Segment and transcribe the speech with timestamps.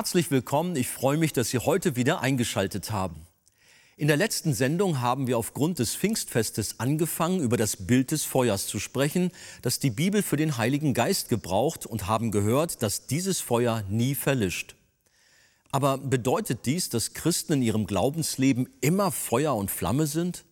[0.00, 3.26] Herzlich willkommen, ich freue mich, dass Sie heute wieder eingeschaltet haben.
[3.98, 8.66] In der letzten Sendung haben wir aufgrund des Pfingstfestes angefangen, über das Bild des Feuers
[8.66, 13.40] zu sprechen, das die Bibel für den Heiligen Geist gebraucht und haben gehört, dass dieses
[13.40, 14.74] Feuer nie verlischt.
[15.70, 20.46] Aber bedeutet dies, dass Christen in ihrem Glaubensleben immer Feuer und Flamme sind?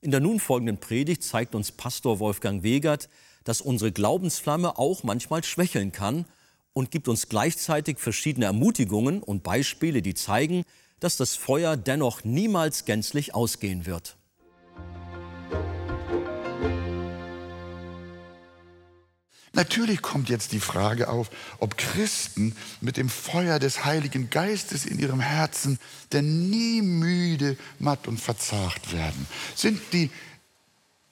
[0.00, 3.10] In der nun folgenden Predigt zeigt uns Pastor Wolfgang Wegert,
[3.44, 6.24] dass unsere Glaubensflamme auch manchmal schwächeln kann
[6.72, 10.64] und gibt uns gleichzeitig verschiedene Ermutigungen und Beispiele, die zeigen,
[11.00, 14.16] dass das Feuer dennoch niemals gänzlich ausgehen wird.
[19.52, 24.98] Natürlich kommt jetzt die Frage auf, ob Christen mit dem Feuer des Heiligen Geistes in
[24.98, 25.78] ihrem Herzen
[26.12, 29.26] denn nie müde, matt und verzagt werden.
[29.56, 30.10] Sind die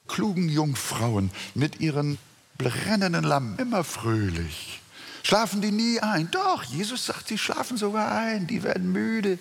[0.07, 2.17] klugen Jungfrauen mit ihren
[2.59, 4.81] brennenden Lampen immer fröhlich?
[5.29, 6.31] Schlafen die nie ein?
[6.31, 9.39] Doch, Jesus sagt, sie schlafen sogar ein, die werden müde.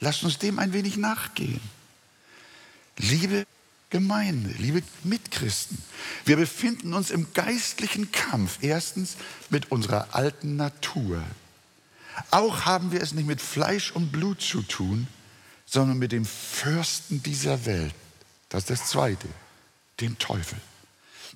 [0.00, 1.62] Lasst uns dem ein wenig nachgehen.
[2.98, 3.46] Liebe
[3.88, 5.78] Gemeinde, liebe Mitchristen,
[6.26, 8.58] wir befinden uns im geistlichen Kampf.
[8.60, 9.16] Erstens
[9.48, 11.22] mit unserer alten Natur.
[12.30, 15.06] Auch haben wir es nicht mit Fleisch und Blut zu tun,
[15.64, 17.94] sondern mit dem Fürsten dieser Welt.
[18.50, 19.28] Das ist das Zweite,
[20.00, 20.60] dem Teufel.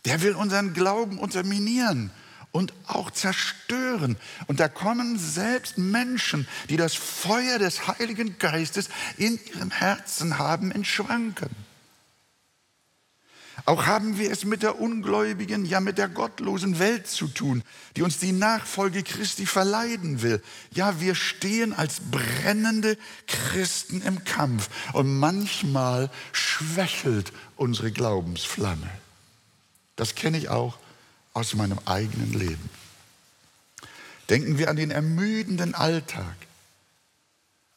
[0.04, 2.10] Der will unseren Glauben unterminieren
[2.52, 4.16] und auch zerstören.
[4.46, 10.70] Und da kommen selbst Menschen, die das Feuer des Heiligen Geistes in ihrem Herzen haben,
[10.72, 11.50] in Schwanken.
[13.66, 17.62] Auch haben wir es mit der ungläubigen, ja mit der gottlosen Welt zu tun,
[17.96, 20.42] die uns die Nachfolge Christi verleiden will.
[20.72, 22.96] Ja, wir stehen als brennende
[23.26, 28.88] Christen im Kampf und manchmal schwächelt unsere Glaubensflamme.
[29.96, 30.78] Das kenne ich auch
[31.32, 32.70] aus meinem eigenen Leben.
[34.28, 36.36] Denken wir an den ermüdenden Alltag,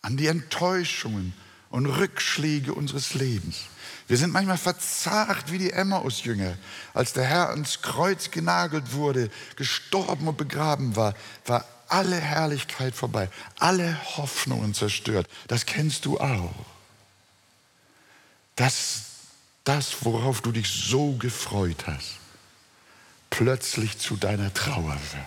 [0.02, 1.34] an die Enttäuschungen
[1.70, 3.62] und Rückschläge unseres Lebens.
[4.08, 6.58] Wir sind manchmal verzagt wie die Emmaus-Jünger.
[6.94, 11.16] Als der Herr ans Kreuz genagelt wurde, gestorben und begraben war,
[11.46, 15.28] war alle Herrlichkeit vorbei, alle Hoffnungen zerstört.
[15.48, 16.54] Das kennst du auch.
[18.56, 19.04] Das,
[19.64, 22.23] das, worauf du dich so gefreut hast
[23.34, 25.26] plötzlich zu deiner Trauer wird.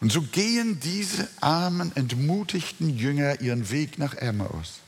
[0.00, 4.80] Und so gehen diese armen, entmutigten Jünger ihren Weg nach Emmaus.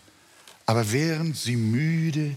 [0.66, 2.36] Aber während sie müde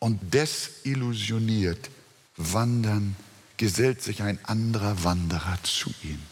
[0.00, 1.88] und desillusioniert
[2.36, 3.14] wandern,
[3.58, 6.26] gesellt sich ein anderer Wanderer zu ihnen.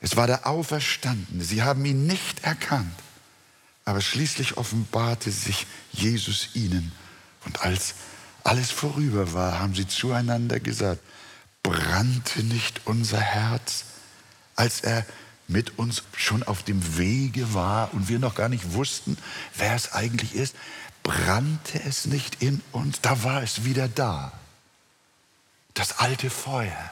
[0.00, 1.44] Es war der Auferstandene.
[1.44, 2.98] Sie haben ihn nicht erkannt.
[3.84, 6.90] Aber schließlich offenbarte sich Jesus ihnen.
[7.44, 7.94] Und als
[8.44, 11.00] alles vorüber war, haben sie zueinander gesagt,
[11.62, 13.84] brannte nicht unser Herz,
[14.56, 15.06] als er
[15.48, 19.16] mit uns schon auf dem Wege war und wir noch gar nicht wussten,
[19.54, 20.56] wer es eigentlich ist,
[21.02, 24.32] brannte es nicht in uns, da war es wieder da.
[25.74, 26.90] Das alte Feuer.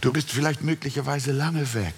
[0.00, 1.94] Du bist vielleicht möglicherweise lange weg,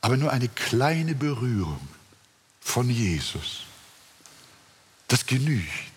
[0.00, 1.88] aber nur eine kleine Berührung
[2.60, 3.60] von Jesus.
[5.08, 5.93] Das genügt.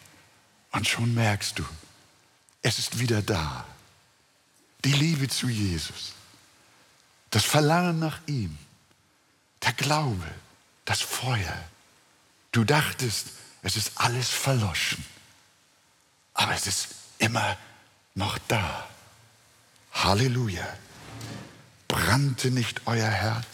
[0.71, 1.65] Und schon merkst du,
[2.61, 3.65] es ist wieder da.
[4.83, 6.13] Die Liebe zu Jesus,
[7.31, 8.57] das Verlangen nach ihm,
[9.63, 10.27] der Glaube,
[10.85, 11.63] das Feuer.
[12.51, 13.27] Du dachtest,
[13.63, 15.03] es ist alles verloschen,
[16.33, 17.57] aber es ist immer
[18.15, 18.87] noch da.
[19.91, 20.67] Halleluja.
[21.87, 23.45] Brannte nicht euer Herz?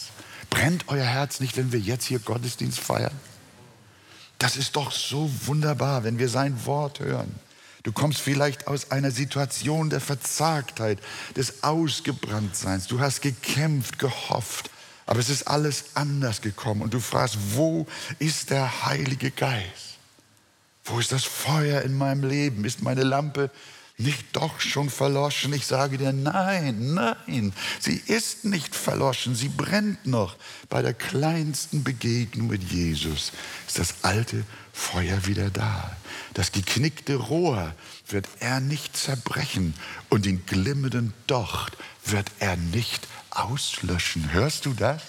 [0.50, 3.18] Brennt euer Herz nicht, wenn wir jetzt hier Gottesdienst feiern?
[4.38, 7.34] Das ist doch so wunderbar, wenn wir sein Wort hören.
[7.84, 10.98] Du kommst vielleicht aus einer Situation der Verzagtheit,
[11.36, 12.86] des Ausgebranntseins.
[12.86, 14.70] Du hast gekämpft, gehofft,
[15.06, 16.80] aber es ist alles anders gekommen.
[16.80, 17.86] Und du fragst, wo
[18.18, 19.98] ist der Heilige Geist?
[20.84, 22.64] Wo ist das Feuer in meinem Leben?
[22.64, 23.50] Ist meine Lampe
[23.96, 25.52] nicht doch schon verloschen?
[25.52, 30.36] Ich sage dir, nein, nein, sie ist nicht verloschen, sie brennt noch.
[30.68, 33.32] Bei der kleinsten Begegnung mit Jesus
[33.66, 35.96] ist das alte Feuer wieder da.
[36.34, 37.74] Das geknickte Rohr
[38.08, 39.74] wird er nicht zerbrechen
[40.10, 44.32] und den glimmenden Docht wird er nicht auslöschen.
[44.32, 45.02] Hörst du das?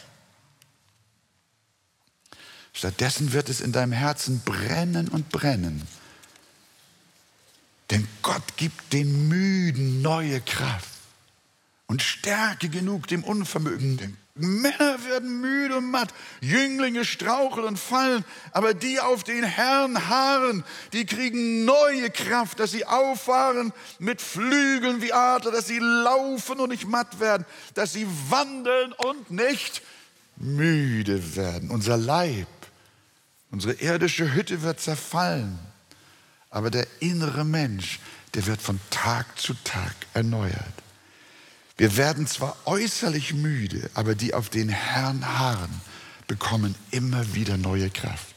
[2.74, 5.88] Stattdessen wird es in deinem Herzen brennen und brennen
[7.92, 10.90] denn Gott gibt den Müden neue Kraft
[11.88, 14.18] und Stärke genug dem Unvermögenden.
[14.38, 20.66] Männer werden müde und matt, Jünglinge straucheln und fallen, aber die auf den Herrn harren,
[20.92, 26.70] die kriegen neue Kraft, dass sie auffahren mit Flügeln wie Adler, dass sie laufen und
[26.70, 27.46] nicht matt werden,
[27.76, 29.82] dass sie wandeln und nicht
[30.36, 31.70] müde werden.
[31.70, 32.48] Unser Leib,
[33.52, 35.58] unsere irdische Hütte wird zerfallen,
[36.56, 38.00] aber der innere Mensch,
[38.34, 40.74] der wird von Tag zu Tag erneuert.
[41.76, 45.82] Wir werden zwar äußerlich müde, aber die auf den Herrn harren,
[46.28, 48.34] bekommen immer wieder neue Kraft.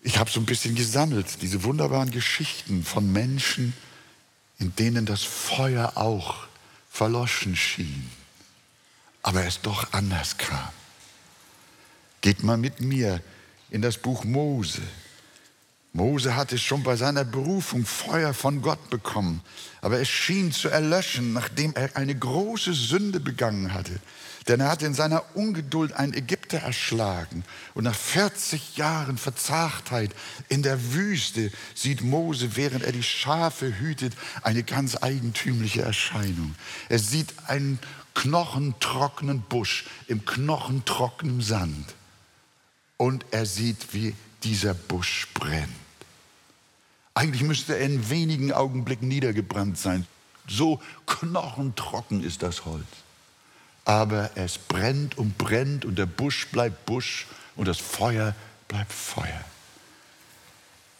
[0.00, 3.74] Ich habe so ein bisschen gesammelt, diese wunderbaren Geschichten von Menschen,
[4.60, 6.46] in denen das Feuer auch
[6.88, 8.08] verloschen schien,
[9.22, 10.68] aber es doch anders kam.
[12.20, 13.20] Geht mal mit mir
[13.70, 14.82] in das Buch Mose.
[15.98, 19.42] Mose hatte schon bei seiner Berufung Feuer von Gott bekommen,
[19.80, 23.98] aber es schien zu erlöschen, nachdem er eine große Sünde begangen hatte.
[24.46, 27.44] Denn er hatte in seiner Ungeduld einen Ägypter erschlagen.
[27.74, 30.14] Und nach 40 Jahren Verzagtheit
[30.48, 36.54] in der Wüste sieht Mose, während er die Schafe hütet, eine ganz eigentümliche Erscheinung.
[36.88, 37.80] Er sieht einen
[38.14, 41.92] knochentrockenen Busch im knochentrockenen Sand.
[42.96, 44.14] Und er sieht, wie
[44.44, 45.87] dieser Busch brennt.
[47.18, 50.06] Eigentlich müsste er in wenigen Augenblicken niedergebrannt sein.
[50.46, 52.86] So knochentrocken ist das Holz.
[53.84, 57.26] Aber es brennt und brennt und der Busch bleibt Busch
[57.56, 58.36] und das Feuer
[58.68, 59.44] bleibt Feuer.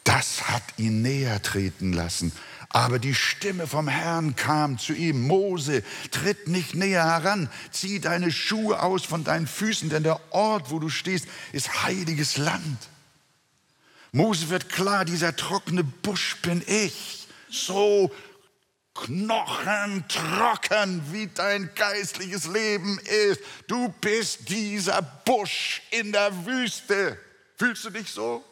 [0.03, 2.33] Das hat ihn näher treten lassen.
[2.67, 8.29] Aber die Stimme vom Herrn kam zu ihm, Mose, tritt nicht näher heran, zieh deine
[8.29, 12.89] Schuhe aus von deinen Füßen, denn der Ort, wo du stehst, ist heiliges Land.
[14.11, 17.27] Mose wird klar, dieser trockene Busch bin ich.
[17.49, 18.09] So
[18.93, 23.41] knochentrocken, wie dein geistliches Leben ist.
[23.67, 27.17] Du bist dieser Busch in der Wüste.
[27.55, 28.43] Fühlst du dich so?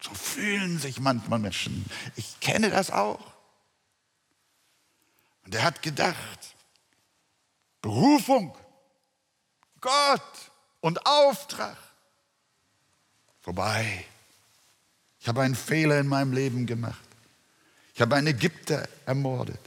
[0.00, 1.84] So fühlen sich manchmal Menschen.
[2.16, 3.20] Ich kenne das auch.
[5.44, 6.56] Und er hat gedacht,
[7.82, 8.56] Berufung,
[9.80, 10.50] Gott
[10.80, 11.76] und Auftrag
[13.42, 14.04] vorbei.
[15.20, 16.98] Ich habe einen Fehler in meinem Leben gemacht.
[17.94, 19.60] Ich habe einen Ägypter ermordet.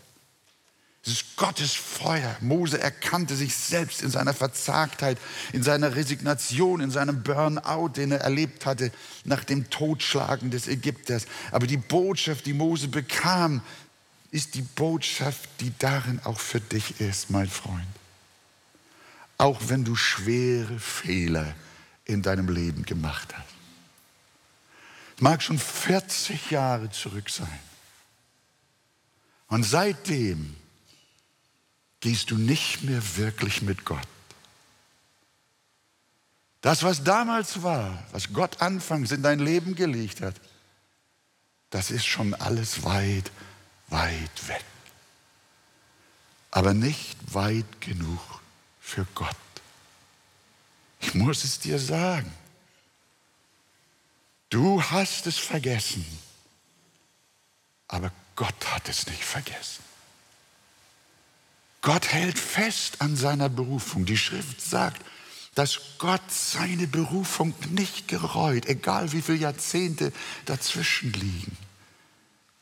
[1.05, 2.37] Es ist Gottes Feuer.
[2.39, 5.17] Mose erkannte sich selbst in seiner Verzagtheit,
[5.51, 8.89] in seiner Resignation, in seinem Burnout, den er erlebt hatte
[9.25, 11.25] nach dem Totschlagen des Ägypters.
[11.51, 13.61] Aber die Botschaft, die Mose bekam,
[14.31, 17.83] ist die Botschaft, die darin auch für dich ist, mein Freund.
[19.37, 21.53] Auch wenn du schwere Fehler
[22.05, 23.52] in deinem Leben gemacht hast.
[25.23, 27.59] Mag schon 40 Jahre zurück sein.
[29.47, 30.53] Und seitdem
[32.01, 34.05] gehst du nicht mehr wirklich mit Gott.
[36.59, 40.35] Das, was damals war, was Gott anfangs in dein Leben gelegt hat,
[41.69, 43.31] das ist schon alles weit,
[43.87, 44.65] weit weg.
[46.51, 48.41] Aber nicht weit genug
[48.81, 49.37] für Gott.
[50.99, 52.29] Ich muss es dir sagen.
[54.53, 56.05] Du hast es vergessen,
[57.87, 59.83] aber Gott hat es nicht vergessen.
[61.81, 64.05] Gott hält fest an seiner Berufung.
[64.05, 65.01] Die Schrift sagt,
[65.55, 70.13] dass Gott seine Berufung nicht gereut, egal wie viele Jahrzehnte
[70.45, 71.57] dazwischen liegen.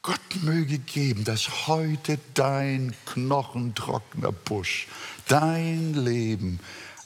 [0.01, 4.87] Gott möge geben, dass heute dein knochentrockener Busch,
[5.27, 6.61] dein Leben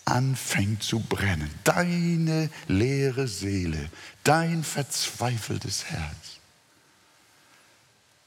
[0.05, 1.49] anfängt zu brennen.
[1.63, 3.89] Deine leere Seele,
[4.23, 6.39] dein verzweifeltes Herz.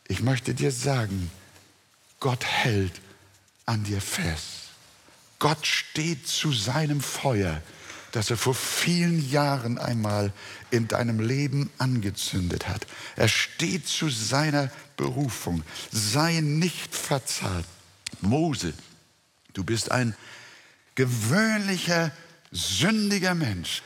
[0.08, 1.30] Ich möchte dir sagen,
[2.20, 3.00] Gott hält
[3.66, 4.70] an dir fest.
[5.38, 7.62] Gott steht zu seinem Feuer,
[8.12, 10.32] das er vor vielen Jahren einmal
[10.70, 12.86] in deinem Leben angezündet hat.
[13.14, 15.62] Er steht zu seiner Berufung.
[15.92, 17.66] Sei nicht verzahlt.
[18.20, 18.72] Mose,
[19.52, 20.16] du bist ein
[20.98, 22.10] gewöhnlicher,
[22.50, 23.82] sündiger Mensch,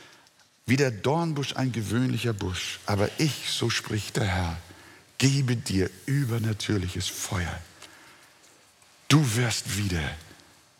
[0.65, 2.79] wie der Dornbusch ein gewöhnlicher Busch.
[2.87, 4.57] Aber ich, so spricht der Herr,
[5.19, 7.55] gebe dir übernatürliches Feuer.
[9.09, 10.01] Du wirst wieder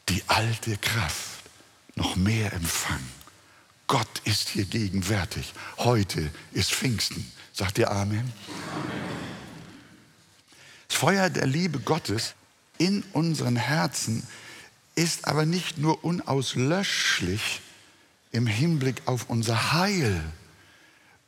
[0.10, 1.44] die alte Kraft
[1.94, 3.12] noch mehr empfangen.
[3.86, 5.54] Gott ist hier gegenwärtig.
[5.78, 7.32] Heute ist Pfingsten.
[7.54, 8.34] Sagt ihr Amen?
[10.88, 12.34] Das Feuer der Liebe Gottes
[12.80, 14.26] in unseren Herzen
[14.96, 17.62] ist aber nicht nur unauslöschlich
[18.32, 20.22] im Hinblick auf unser Heil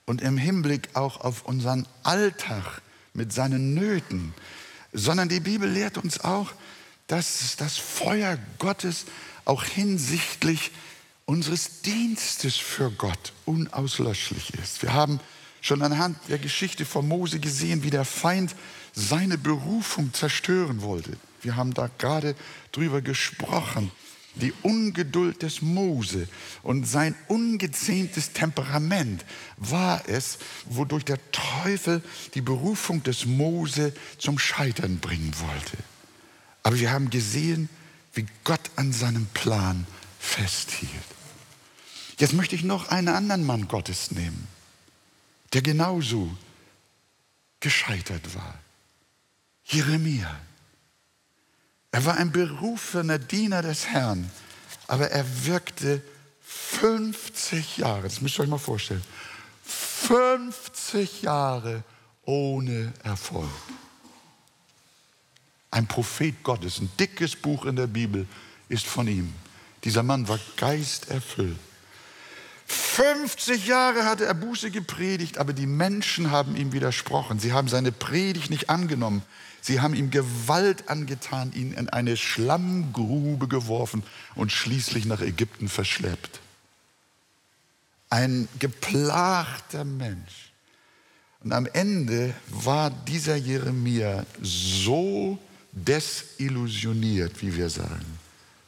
[0.05, 2.81] und im Hinblick auch auf unseren Alltag
[3.13, 4.34] mit seinen Nöten,
[4.93, 6.51] sondern die Bibel lehrt uns auch,
[7.07, 9.05] dass das Feuer Gottes
[9.45, 10.72] auch hinsichtlich
[11.25, 14.81] unseres Dienstes für Gott unauslöschlich ist.
[14.81, 15.19] Wir haben
[15.62, 18.55] schon anhand der Geschichte von Mose gesehen, wie der Feind
[18.93, 21.17] seine Berufung zerstören wollte.
[21.42, 22.36] Wir haben da gerade
[22.72, 23.92] drüber gesprochen.
[24.36, 26.27] Die Ungeduld des Mose
[26.62, 29.24] und sein ungezähmtes Temperament
[29.56, 35.77] war es, wodurch der Teufel die Berufung des Mose zum Scheitern bringen wollte.
[36.63, 37.70] Aber wir haben gesehen,
[38.13, 39.88] wie Gott an seinem Plan
[40.20, 40.89] festhielt.
[42.18, 44.48] Jetzt möchte ich noch einen anderen Mann Gottes nehmen,
[45.54, 46.36] der genauso
[47.60, 48.60] gescheitert war.
[49.63, 50.39] Jeremia.
[51.96, 54.30] Er war ein berufener Diener des Herrn,
[54.86, 56.02] aber er wirkte
[56.42, 59.02] 50 Jahre, das müsst ihr euch mal vorstellen,
[59.64, 61.86] 50 Jahre
[62.25, 63.50] ohne Erfolg.
[65.72, 68.28] Ein Prophet Gottes, ein dickes Buch in der Bibel
[68.68, 69.34] ist von ihm.
[69.86, 71.58] Dieser Mann war geisterfüllt.
[72.96, 77.40] 50 Jahre hatte er Buße gepredigt, aber die Menschen haben ihm widersprochen.
[77.40, 79.22] Sie haben seine Predigt nicht angenommen.
[79.60, 84.02] Sie haben ihm Gewalt angetan, ihn in eine Schlammgrube geworfen
[84.36, 86.40] und schließlich nach Ägypten verschleppt.
[88.10, 90.54] Ein geplagter Mensch.
[91.42, 95.38] Und am Ende war dieser Jeremia so
[95.74, 98.25] desillusioniert, wie wir sagen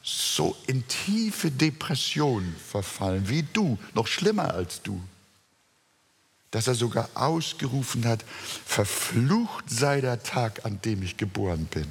[0.08, 5.00] so in tiefe Depression verfallen, wie du, noch schlimmer als du,
[6.50, 8.24] dass er sogar ausgerufen hat,
[8.64, 11.86] verflucht sei der Tag, an dem ich geboren bin.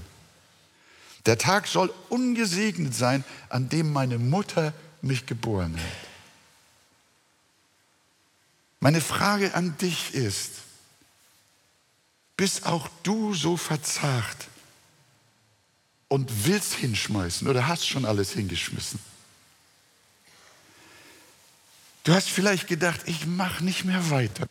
[1.27, 6.07] Der Tag soll ungesegnet sein, an dem meine Mutter mich geboren hat.
[8.79, 10.51] Meine Frage an dich ist,
[12.35, 14.47] bist auch du so verzagt,
[16.07, 18.99] und willst hinschmeißen oder hast schon alles hingeschmissen.
[22.03, 24.47] Du hast vielleicht gedacht, ich mache nicht mehr weiter.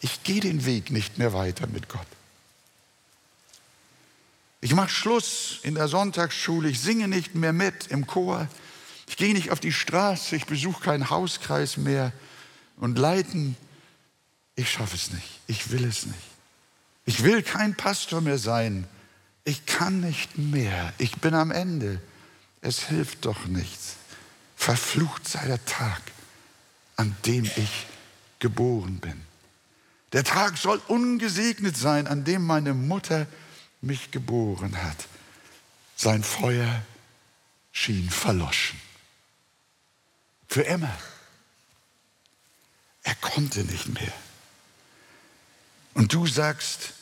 [0.00, 2.06] Ich gehe den Weg nicht mehr weiter mit Gott.
[4.60, 8.48] Ich mache Schluss in der Sonntagsschule, ich singe nicht mehr mit im Chor,
[9.06, 12.12] ich gehe nicht auf die Straße, ich besuche keinen Hauskreis mehr
[12.78, 13.56] und leiten,
[14.56, 16.18] ich schaffe es nicht, ich will es nicht.
[17.04, 18.88] Ich will kein Pastor mehr sein,
[19.46, 22.02] ich kann nicht mehr, ich bin am Ende,
[22.62, 23.94] es hilft doch nichts.
[24.56, 26.02] Verflucht sei der Tag,
[26.96, 27.86] an dem ich
[28.40, 29.22] geboren bin.
[30.12, 33.28] Der Tag soll ungesegnet sein, an dem meine Mutter
[33.82, 35.06] mich geboren hat.
[35.94, 36.82] Sein Feuer
[37.70, 38.80] schien verloschen.
[40.48, 40.98] Für immer.
[43.04, 44.12] Er konnte nicht mehr.
[45.94, 46.94] Und du sagst,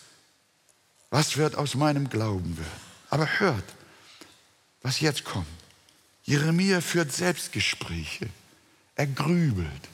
[1.14, 2.80] was wird aus meinem Glauben werden?
[3.08, 3.62] Aber hört,
[4.82, 5.46] was jetzt kommt.
[6.24, 8.28] Jeremia führt Selbstgespräche.
[8.96, 9.88] Er grübelt,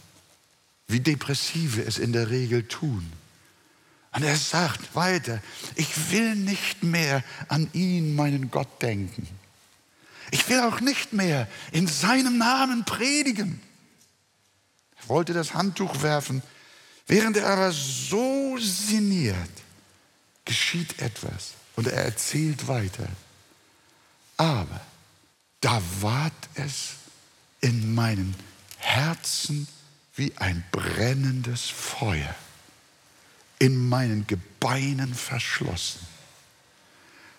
[0.86, 3.12] wie Depressive es in der Regel tun.
[4.12, 5.42] Und er sagt weiter,
[5.74, 9.28] ich will nicht mehr an ihn, meinen Gott, denken.
[10.30, 13.60] Ich will auch nicht mehr in seinem Namen predigen.
[15.02, 16.42] Er wollte das Handtuch werfen,
[17.06, 19.50] während er aber so sinniert,
[20.50, 21.52] geschieht etwas.
[21.76, 23.06] Und er erzählt weiter.
[24.36, 24.80] Aber
[25.60, 26.94] da ward es
[27.60, 28.34] in meinem
[28.78, 29.68] Herzen
[30.16, 32.34] wie ein brennendes Feuer,
[33.60, 36.00] in meinen Gebeinen verschlossen,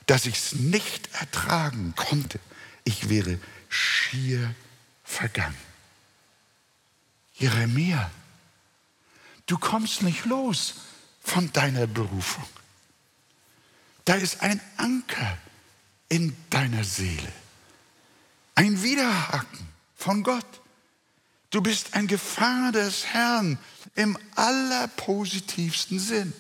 [0.05, 2.39] dass ich es nicht ertragen konnte.
[2.85, 3.37] Ich wäre
[3.67, 4.55] schier
[5.03, 5.57] vergangen.
[7.33, 8.09] Jeremia,
[9.47, 10.75] du kommst nicht los
[11.21, 12.47] von deiner Berufung.
[14.05, 15.37] Da ist ein Anker
[16.09, 17.31] in deiner Seele.
[18.55, 20.45] Ein Widerhaken von Gott.
[21.51, 23.57] Du bist ein Gefangener des Herrn
[23.95, 26.33] im allerpositivsten Sinn.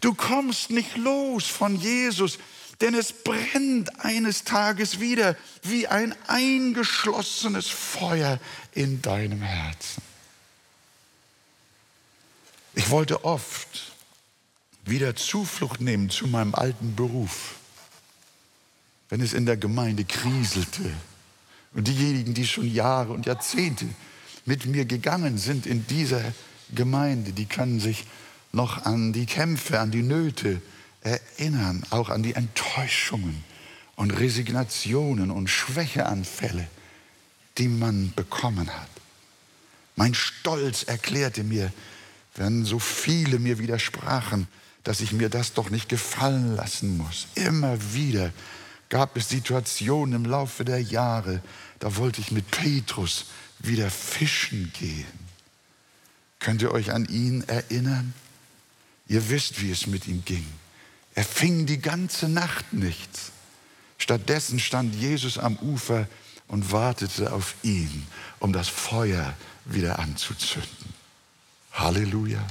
[0.00, 2.38] Du kommst nicht los von Jesus,
[2.80, 8.38] denn es brennt eines Tages wieder wie ein eingeschlossenes Feuer
[8.72, 10.02] in deinem Herzen.
[12.74, 13.93] Ich wollte oft
[14.84, 17.56] wieder Zuflucht nehmen zu meinem alten Beruf,
[19.08, 20.90] wenn es in der Gemeinde kriselte
[21.74, 23.86] und diejenigen, die schon Jahre und Jahrzehnte
[24.44, 26.22] mit mir gegangen sind in dieser
[26.74, 28.04] Gemeinde, die können sich
[28.52, 30.60] noch an die Kämpfe, an die Nöte
[31.02, 33.44] erinnern, auch an die Enttäuschungen
[33.96, 36.66] und Resignationen und Schwächeanfälle,
[37.58, 38.88] die man bekommen hat.
[39.96, 41.72] Mein Stolz erklärte mir,
[42.36, 44.48] wenn so viele mir widersprachen,
[44.84, 47.26] dass ich mir das doch nicht gefallen lassen muss.
[47.34, 48.32] Immer wieder
[48.88, 51.42] gab es Situationen im Laufe der Jahre,
[51.80, 53.26] da wollte ich mit Petrus
[53.58, 55.24] wieder fischen gehen.
[56.38, 58.12] Könnt ihr euch an ihn erinnern?
[59.08, 60.46] Ihr wisst, wie es mit ihm ging.
[61.14, 63.32] Er fing die ganze Nacht nichts.
[63.98, 66.06] Stattdessen stand Jesus am Ufer
[66.48, 68.06] und wartete auf ihn,
[68.40, 70.94] um das Feuer wieder anzuzünden.
[71.72, 72.44] Halleluja.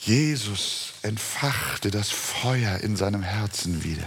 [0.00, 4.06] Jesus entfachte das Feuer in seinem Herzen wieder.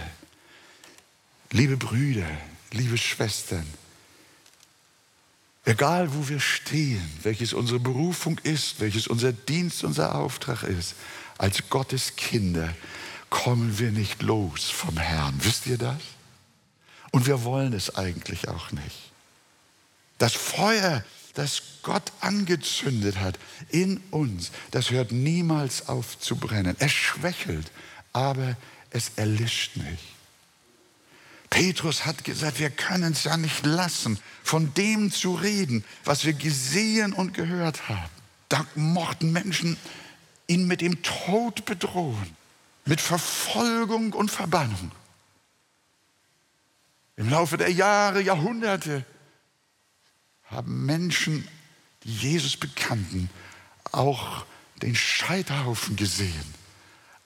[1.50, 2.26] Liebe Brüder,
[2.72, 3.66] liebe Schwestern,
[5.64, 10.94] egal wo wir stehen, welches unsere Berufung ist, welches unser Dienst, unser Auftrag ist,
[11.38, 12.74] als Gottes Kinder
[13.28, 15.34] kommen wir nicht los vom Herrn.
[15.42, 16.00] Wisst ihr das?
[17.10, 19.12] Und wir wollen es eigentlich auch nicht.
[20.18, 23.38] Das Feuer, das Gott angezündet hat
[23.70, 26.76] in uns, das hört niemals auf zu brennen.
[26.78, 27.70] Es schwächelt,
[28.12, 28.56] aber
[28.90, 30.12] es erlischt nicht.
[31.50, 36.32] Petrus hat gesagt, wir können es ja nicht lassen, von dem zu reden, was wir
[36.32, 38.10] gesehen und gehört haben.
[38.48, 39.76] Da mochten Menschen
[40.46, 42.36] ihn mit dem Tod bedrohen,
[42.86, 44.92] mit Verfolgung und Verbannung.
[47.16, 49.04] Im Laufe der Jahre, Jahrhunderte
[50.52, 51.46] haben Menschen,
[52.04, 53.30] die Jesus bekannten,
[53.90, 54.44] auch
[54.82, 56.54] den Scheiterhaufen gesehen.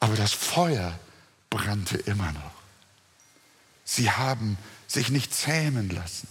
[0.00, 0.98] Aber das Feuer
[1.50, 2.52] brannte immer noch.
[3.84, 6.28] Sie haben sich nicht zähmen lassen.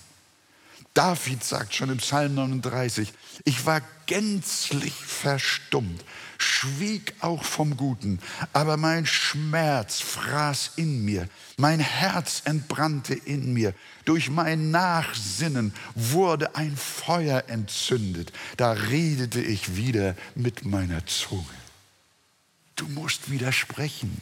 [0.96, 3.12] David sagt schon im Psalm 39,
[3.44, 6.06] ich war gänzlich verstummt,
[6.38, 8.20] schwieg auch vom Guten,
[8.54, 13.74] aber mein Schmerz fraß in mir, mein Herz entbrannte in mir,
[14.06, 21.44] durch mein Nachsinnen wurde ein Feuer entzündet, da redete ich wieder mit meiner Zunge.
[22.78, 24.22] Du musst widersprechen,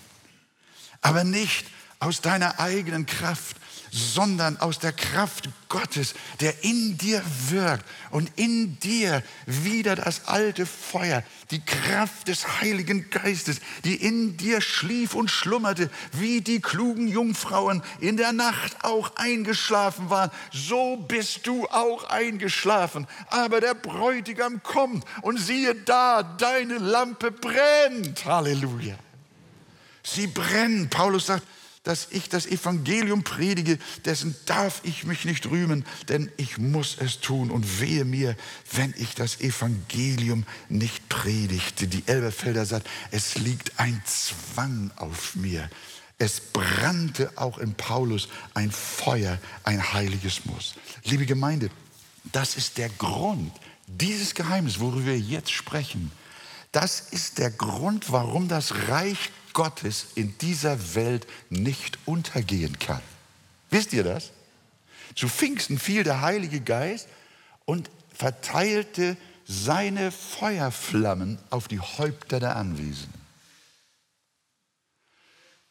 [1.01, 1.67] aber nicht
[2.03, 3.55] aus deiner eigenen Kraft,
[3.89, 10.65] sondern aus der Kraft Gottes, der in dir wirkt und in dir wieder das alte
[10.65, 17.07] Feuer, die Kraft des Heiligen Geistes, die in dir schlief und schlummerte, wie die klugen
[17.07, 23.07] Jungfrauen in der Nacht auch eingeschlafen waren, so bist du auch eingeschlafen.
[23.29, 28.25] Aber der Bräutigam kommt und siehe da, deine Lampe brennt.
[28.25, 28.95] Halleluja.
[30.03, 30.89] Sie brennen.
[30.89, 31.43] Paulus sagt,
[31.83, 37.19] dass ich das Evangelium predige, dessen darf ich mich nicht rühmen, denn ich muss es
[37.19, 38.37] tun und wehe mir,
[38.71, 41.87] wenn ich das Evangelium nicht predigte.
[41.87, 45.69] Die Elberfelder sagt, es liegt ein Zwang auf mir.
[46.17, 50.75] Es brannte auch in Paulus ein Feuer, ein heiliges Muss.
[51.03, 51.69] Liebe Gemeinde,
[52.31, 53.51] das ist der Grund,
[53.87, 56.11] dieses Geheimnis, worüber wir jetzt sprechen,
[56.71, 63.01] das ist der Grund, warum das Reich Gottes in dieser Welt nicht untergehen kann.
[63.69, 64.31] Wisst ihr das?
[65.15, 67.07] Zu Pfingsten fiel der Heilige Geist
[67.65, 73.22] und verteilte seine Feuerflammen auf die Häupter der Anwesenden.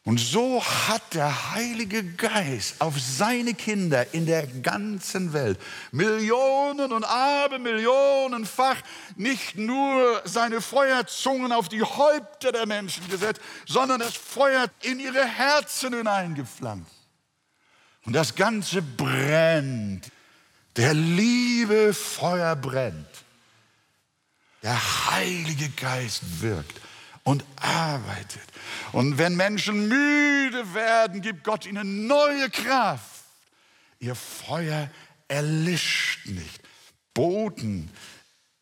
[0.05, 5.57] Und so hat der Heilige Geist auf seine Kinder in der ganzen Welt
[5.93, 8.75] Millionen und Abermillionenfach
[9.15, 15.25] nicht nur seine Feuerzungen auf die Häupter der Menschen gesetzt, sondern das Feuer in ihre
[15.25, 16.91] Herzen hineingepflanzt.
[18.05, 20.11] Und das Ganze brennt.
[20.75, 23.07] Der Liebe Feuer brennt.
[24.63, 26.81] Der Heilige Geist wirkt
[27.23, 28.43] und arbeitet.
[28.91, 33.23] Und wenn Menschen müde werden, gibt Gott ihnen neue Kraft.
[33.99, 34.89] Ihr Feuer
[35.27, 36.61] erlischt nicht.
[37.13, 37.89] Boten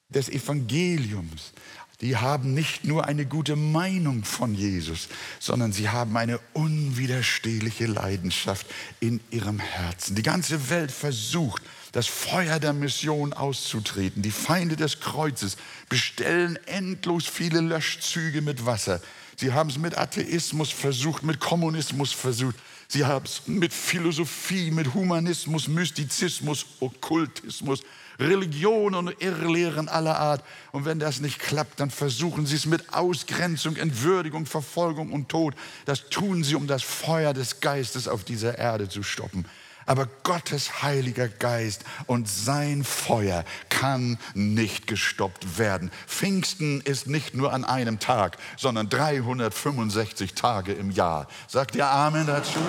[0.10, 1.54] des Evangeliums,
[2.02, 5.08] die haben nicht nur eine gute Meinung von Jesus,
[5.40, 8.66] sondern sie haben eine unwiderstehliche Leidenschaft
[9.00, 10.16] in ihrem Herzen.
[10.16, 14.22] Die ganze Welt versucht, das Feuer der Mission auszutreten.
[14.22, 15.58] Die Feinde des Kreuzes
[15.90, 19.02] bestellen endlos viele Löschzüge mit Wasser.
[19.36, 22.56] Sie haben es mit Atheismus versucht, mit Kommunismus versucht.
[22.88, 27.82] Sie haben es mit Philosophie, mit Humanismus, Mystizismus, Okkultismus,
[28.20, 30.44] Religion und Irrlehren aller Art.
[30.72, 35.56] Und wenn das nicht klappt, dann versuchen sie es mit Ausgrenzung, Entwürdigung, Verfolgung und Tod.
[35.86, 39.46] Das tun sie, um das Feuer des Geistes auf dieser Erde zu stoppen.
[39.92, 45.92] Aber Gottes Heiliger Geist und sein Feuer kann nicht gestoppt werden.
[46.08, 51.28] Pfingsten ist nicht nur an einem Tag, sondern 365 Tage im Jahr.
[51.50, 52.60] Sagt ihr Amen dazu?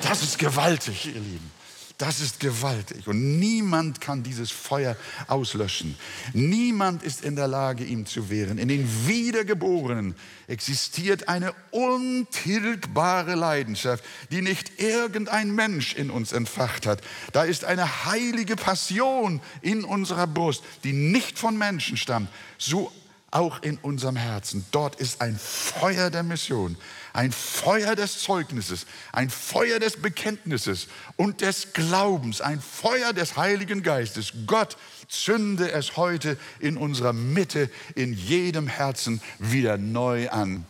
[0.00, 1.59] Das ist gewaltig, ihr Lieben.
[2.00, 5.96] Das ist gewaltig und niemand kann dieses Feuer auslöschen.
[6.32, 8.56] Niemand ist in der Lage, ihm zu wehren.
[8.56, 10.14] In den Wiedergeborenen
[10.46, 17.02] existiert eine untilgbare Leidenschaft, die nicht irgendein Mensch in uns entfacht hat.
[17.34, 22.90] Da ist eine heilige Passion in unserer Brust, die nicht von Menschen stammt, so
[23.30, 24.64] auch in unserem Herzen.
[24.70, 26.78] Dort ist ein Feuer der Mission
[27.12, 33.82] ein Feuer des Zeugnisses, ein Feuer des Bekenntnisses und des Glaubens, ein Feuer des Heiligen
[33.82, 34.32] Geistes.
[34.46, 34.76] Gott
[35.08, 40.64] zünde es heute in unserer Mitte, in jedem Herzen wieder neu an.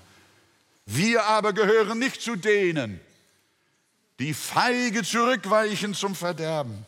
[0.87, 3.01] Wir aber gehören nicht zu denen,
[4.19, 6.85] die feige zurückweichen zum Verderben,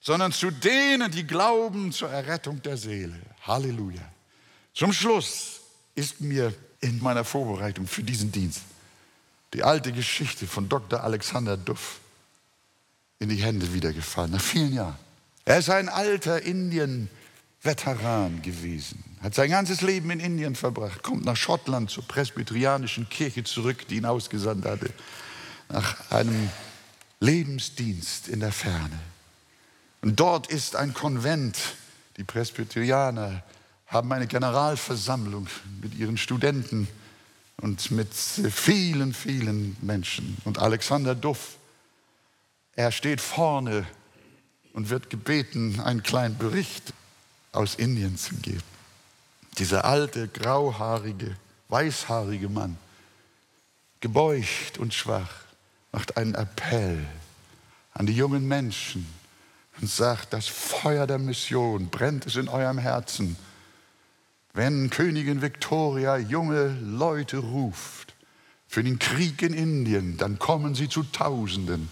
[0.00, 3.20] sondern zu denen, die glauben zur Errettung der Seele.
[3.42, 4.02] Halleluja.
[4.74, 5.60] Zum Schluss
[5.94, 6.52] ist mir
[6.84, 8.60] in meiner Vorbereitung für diesen Dienst
[9.54, 11.02] die alte Geschichte von Dr.
[11.02, 12.00] Alexander Duff
[13.20, 14.98] in die Hände wiedergefallen, nach vielen Jahren.
[15.44, 21.36] Er ist ein alter Indien-Veteran gewesen, hat sein ganzes Leben in Indien verbracht, kommt nach
[21.36, 24.90] Schottland zur presbyterianischen Kirche zurück, die ihn ausgesandt hatte,
[25.68, 26.50] nach einem
[27.20, 28.98] Lebensdienst in der Ferne.
[30.02, 31.56] Und dort ist ein Konvent,
[32.16, 33.42] die Presbyterianer
[33.86, 35.46] haben eine Generalversammlung
[35.80, 36.88] mit ihren Studenten
[37.58, 40.36] und mit vielen, vielen Menschen.
[40.44, 41.56] Und Alexander Duff,
[42.74, 43.86] er steht vorne
[44.72, 46.92] und wird gebeten, einen kleinen Bericht
[47.52, 48.62] aus Indien zu geben.
[49.58, 51.36] Dieser alte, grauhaarige,
[51.68, 52.76] weißhaarige Mann,
[54.00, 55.30] gebeugt und schwach,
[55.92, 57.06] macht einen Appell
[57.92, 59.06] an die jungen Menschen
[59.80, 63.36] und sagt, das Feuer der Mission brennt es in eurem Herzen
[64.54, 68.14] wenn Königin Victoria junge Leute ruft
[68.68, 71.90] für den Krieg in Indien, dann kommen sie zu Tausenden.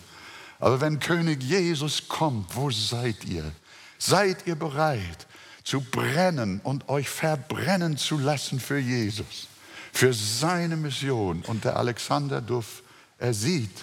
[0.61, 3.51] Aber wenn König Jesus kommt, wo seid ihr?
[3.99, 5.27] Seid ihr bereit
[5.65, 9.49] zu brennen und euch verbrennen zu lassen für Jesus,
[9.93, 11.43] für seine Mission?
[11.43, 12.85] Und der Alexander Duff,
[13.19, 13.77] er sieht,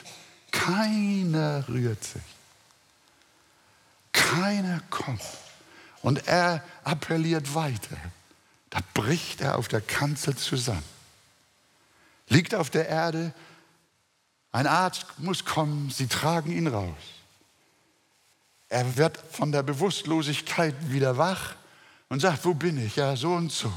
[0.52, 2.22] keiner rührt sich.
[4.14, 5.22] Keiner kommt.
[6.02, 7.98] Und er appelliert weiter.
[8.70, 10.84] Da bricht er auf der Kanzel zusammen,
[12.28, 13.34] liegt auf der Erde,
[14.52, 16.98] ein Arzt muss kommen, sie tragen ihn raus.
[18.68, 21.56] Er wird von der Bewusstlosigkeit wieder wach
[22.08, 22.96] und sagt, wo bin ich?
[22.96, 23.72] Ja, so und so.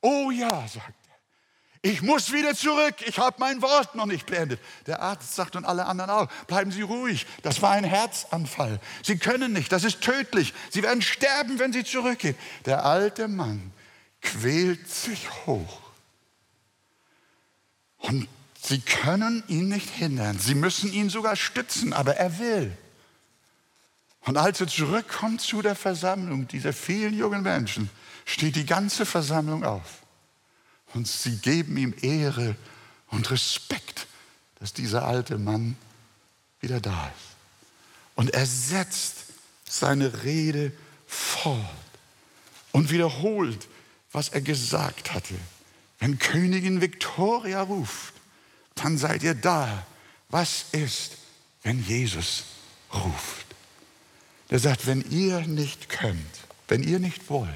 [0.00, 1.90] Oh ja, sagt er.
[1.90, 2.96] Ich muss wieder zurück.
[3.06, 4.60] Ich habe mein Wort noch nicht beendet.
[4.86, 7.26] Der Arzt sagt und alle anderen auch, bleiben Sie ruhig.
[7.42, 8.80] Das war ein Herzanfall.
[9.02, 9.72] Sie können nicht.
[9.72, 10.54] Das ist tödlich.
[10.70, 12.36] Sie werden sterben, wenn Sie zurückgehen.
[12.66, 13.72] Der alte Mann
[14.22, 15.80] quält sich hoch.
[17.98, 18.28] Und
[18.60, 20.38] sie können ihn nicht hindern.
[20.38, 22.76] Sie müssen ihn sogar stützen, aber er will.
[24.24, 27.90] Und als er zurückkommt zu der Versammlung dieser vielen jungen Menschen,
[28.24, 30.02] steht die ganze Versammlung auf.
[30.94, 32.54] Und sie geben ihm Ehre
[33.08, 34.06] und Respekt,
[34.60, 35.76] dass dieser alte Mann
[36.60, 37.36] wieder da ist.
[38.14, 39.24] Und er setzt
[39.68, 40.72] seine Rede
[41.06, 41.58] fort
[42.70, 43.68] und wiederholt
[44.12, 45.34] was er gesagt hatte.
[45.98, 48.14] Wenn Königin Victoria ruft,
[48.74, 49.86] dann seid ihr da.
[50.28, 51.18] Was ist,
[51.62, 52.44] wenn Jesus
[52.92, 53.46] ruft?
[54.48, 56.18] Er sagt, wenn ihr nicht könnt,
[56.68, 57.48] wenn ihr nicht wollt,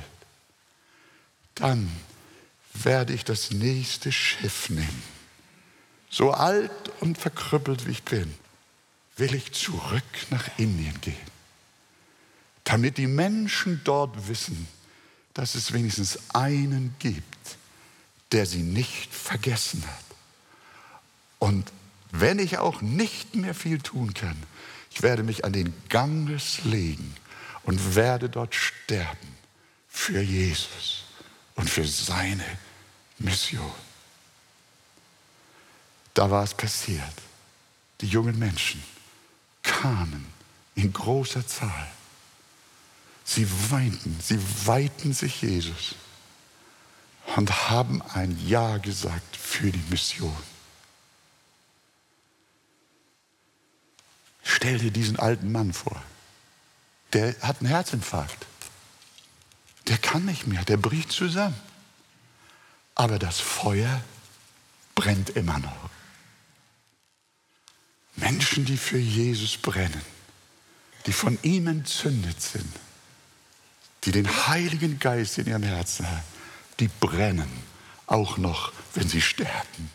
[1.55, 1.91] dann
[2.73, 5.03] werde ich das nächste Schiff nehmen.
[6.09, 8.33] So alt und verkrüppelt wie ich bin,
[9.17, 11.17] will ich zurück nach Indien gehen,
[12.65, 14.69] damit die Menschen dort wissen,
[15.37, 17.59] dass es wenigstens einen gibt,
[18.33, 20.05] der sie nicht vergessen hat.
[21.39, 21.71] Und
[22.11, 24.43] wenn ich auch nicht mehr viel tun kann,
[24.91, 27.15] ich werde mich an den Ganges legen
[27.65, 29.37] und werde dort sterben
[29.91, 31.05] für Jesus
[31.55, 32.47] und für seine
[33.19, 33.75] Mission.
[36.15, 37.13] Da war es passiert.
[38.01, 38.83] Die jungen Menschen
[39.63, 40.25] kamen
[40.77, 41.89] in großer Zahl
[43.27, 45.97] Sie weinten, sie weihten sich Jesus
[47.35, 50.37] und haben ein Ja gesagt für die Mission.
[54.45, 56.01] Stell dir diesen alten Mann vor.
[57.13, 58.47] Der hat einen Herzinfarkt.
[59.89, 61.61] Der kann nicht mehr, der bricht zusammen.
[62.95, 64.03] Aber das Feuer
[64.95, 65.91] brennt immer noch.
[68.15, 70.03] Menschen, die für Jesus brennen,
[71.07, 72.73] die von ihm entzündet sind,
[74.07, 76.23] die den Heiligen Geist in ihrem Herzen haben,
[76.79, 77.51] die brennen,
[78.07, 79.91] auch noch, wenn sie sterben.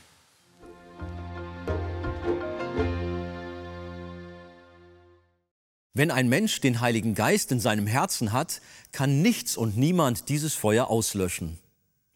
[5.94, 10.54] Wenn ein Mensch den Heiligen Geist in seinem Herzen hat, kann nichts und niemand dieses
[10.56, 11.58] Feuer auslöschen.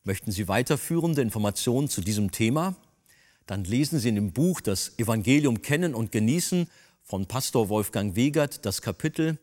[0.03, 2.75] Möchten Sie weiterführende Informationen zu diesem Thema?
[3.47, 6.69] Dann lesen Sie in dem Buch Das Evangelium kennen und genießen
[7.03, 9.37] von Pastor Wolfgang Wegert das Kapitel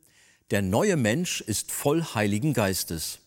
[0.50, 3.20] Der neue Mensch ist voll Heiligen Geistes.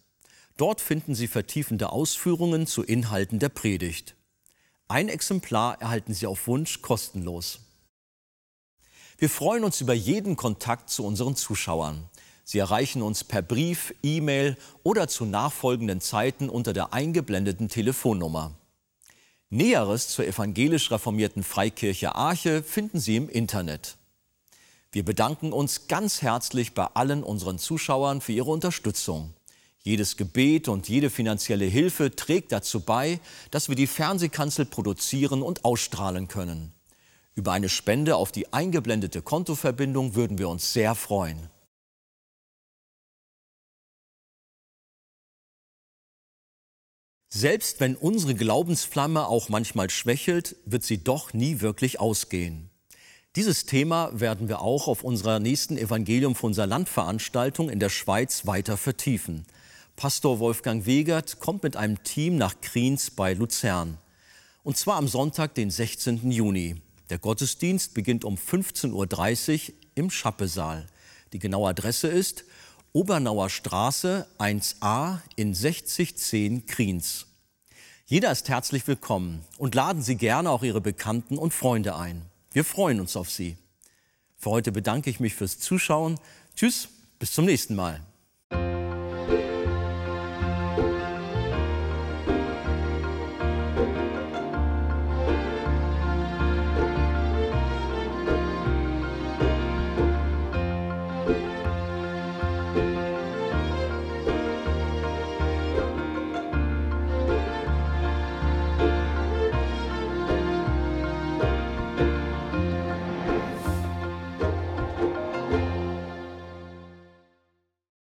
[0.57, 4.15] Dort finden Sie vertiefende Ausführungen zu Inhalten der Predigt.
[4.87, 7.59] Ein Exemplar erhalten Sie auf Wunsch kostenlos.
[9.17, 12.07] Wir freuen uns über jeden Kontakt zu unseren Zuschauern.
[12.43, 18.53] Sie erreichen uns per Brief, E-Mail oder zu nachfolgenden Zeiten unter der eingeblendeten Telefonnummer.
[19.49, 23.97] Näheres zur evangelisch reformierten Freikirche Arche finden Sie im Internet.
[24.95, 29.33] Wir bedanken uns ganz herzlich bei allen unseren Zuschauern für ihre Unterstützung.
[29.83, 33.19] Jedes Gebet und jede finanzielle Hilfe trägt dazu bei,
[33.51, 36.71] dass wir die Fernsehkanzel produzieren und ausstrahlen können.
[37.33, 41.49] Über eine Spende auf die eingeblendete Kontoverbindung würden wir uns sehr freuen.
[47.27, 52.69] Selbst wenn unsere Glaubensflamme auch manchmal schwächelt, wird sie doch nie wirklich ausgehen.
[53.35, 58.45] Dieses Thema werden wir auch auf unserer nächsten Evangelium von unserer Landveranstaltung in der Schweiz
[58.45, 59.45] weiter vertiefen.
[59.97, 63.97] Pastor Wolfgang Wegert kommt mit einem Team nach Kriens bei Luzern.
[64.63, 66.31] Und zwar am Sonntag, den 16.
[66.31, 66.81] Juni.
[67.09, 68.93] Der Gottesdienst beginnt um 15.30
[69.69, 70.87] Uhr im Schappesaal.
[71.33, 72.45] Die genaue Adresse ist
[72.93, 77.25] Obernauer Straße 1a in 6010 Kriens.
[78.05, 82.21] Jeder ist herzlich willkommen und laden Sie gerne auch Ihre Bekannten und Freunde ein.
[82.55, 83.57] Wir freuen uns auf Sie.
[84.37, 86.17] Für heute bedanke ich mich fürs Zuschauen.
[86.55, 86.87] Tschüss,
[87.19, 87.99] bis zum nächsten Mal.